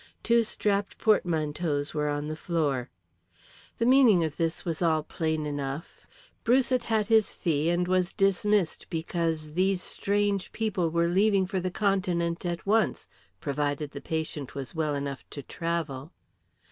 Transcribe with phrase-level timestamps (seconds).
[0.23, 2.89] Two strapped portmanteaus were on the floor.
[3.77, 6.07] The meaning of this was all plain enough.
[6.43, 11.59] Bruce had had his fee and was dismissed because these strange people were leaving for
[11.59, 13.07] the Continent at once,
[13.41, 16.11] provided the patient was well enough to travel.